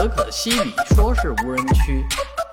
[0.00, 2.02] 可可西里说是无人区，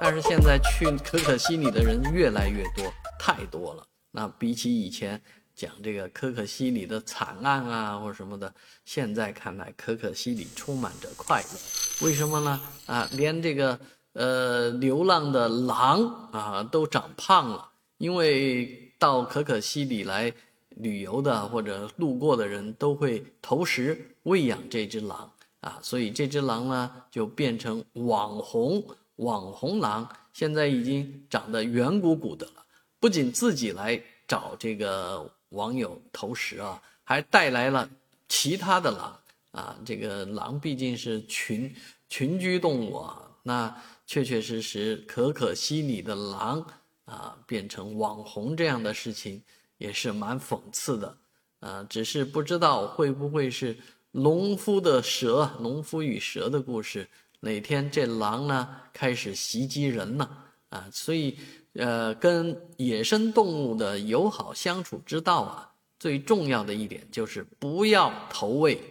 [0.02, 3.88] 但是现在去可可西里的人越来越多，太多了。
[4.12, 5.22] 那比起以前
[5.56, 12.06] 讲这个可可西里的惨案啊或者什么的，现在看来可可西里充满着快乐。
[12.06, 12.60] 为什么呢？
[12.86, 13.80] 啊，连这个
[14.12, 20.34] 呃流浪的狼啊都长胖了，因为到可可西里来
[20.72, 25.32] 旅游的或者路过的人都会投食喂养这只狼。
[25.68, 28.82] 啊，所以这只狼呢就变成网红
[29.18, 32.66] 网红狼，现在已经长得圆鼓鼓的了。
[33.02, 37.90] 不仅自己来找这个网友投食啊，还带来了
[38.30, 39.20] 其他的狼
[39.52, 39.78] 啊。
[39.84, 41.76] 这个狼毕竟是群
[42.08, 46.66] 群居动物啊，那确确实实可可西里的狼
[47.04, 49.44] 啊变成网红这样的事情
[49.80, 51.18] 也是蛮讽刺的
[51.60, 51.86] 啊。
[51.90, 53.76] 只是不知道会不会是。
[54.18, 57.08] 农夫的蛇，农夫与蛇的故事。
[57.40, 60.90] 哪天这狼呢开始袭击人了啊？
[60.92, 61.38] 所以，
[61.74, 68.82] 呃，跟野生动物的友好相处之道啊，最重要的一点就是不要投喂，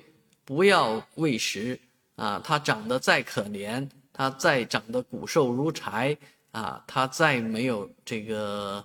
[0.44, 1.76] 不要喂食
[2.14, 2.40] 啊。
[2.44, 6.16] 它长得再可怜，它再长得骨瘦如柴
[6.52, 8.84] 啊，它再没有这个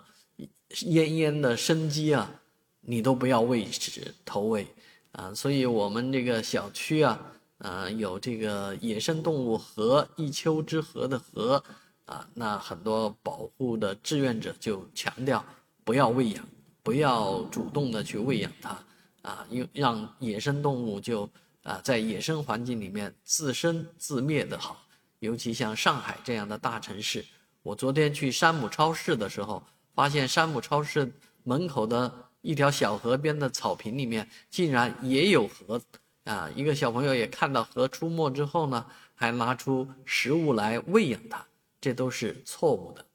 [0.71, 2.33] 奄奄的生机啊，
[2.81, 4.65] 你都不要喂食投喂。
[5.13, 7.19] 啊，所以我们这个小区啊，
[7.57, 11.61] 呃，有这个野生动物河一丘之貉的貉，
[12.05, 15.43] 啊，那很多保护的志愿者就强调
[15.83, 16.47] 不要喂养，
[16.81, 18.77] 不要主动的去喂养它，
[19.23, 21.29] 啊，因让野生动物就
[21.63, 24.81] 啊在野生环境里面自生自灭的好。
[25.19, 27.25] 尤其像上海这样的大城市，
[27.63, 29.61] 我昨天去山姆超市的时候，
[29.93, 31.11] 发现山姆超市
[31.43, 32.30] 门口的。
[32.41, 35.81] 一条小河边的草坪里面竟然也有河，
[36.23, 36.49] 啊！
[36.55, 41.45] 一个小朋友也看到河出没之后呢，还拿出食物来喂养它，
[41.79, 43.05] 这都是错误的。